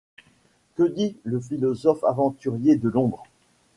[0.73, 3.21] Que dit le philosophe, aventurier de l’ombre?